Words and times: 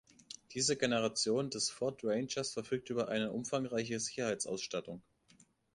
Diese 0.53 0.75
Generation 0.77 1.51
des 1.51 1.69
Ford 1.69 2.03
Rangers 2.03 2.53
verfügt 2.53 2.89
über 2.89 3.09
eine 3.09 3.31
umfangreiche 3.31 3.99
Sicherheitsausstattung. 3.99 5.03